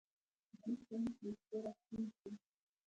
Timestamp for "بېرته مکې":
0.61-1.29